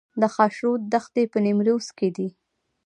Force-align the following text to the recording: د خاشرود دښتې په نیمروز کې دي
د 0.21 0.23
خاشرود 0.35 0.81
دښتې 0.93 1.23
په 1.31 1.37
نیمروز 1.45 1.87
کې 1.97 2.09
دي 2.15 2.29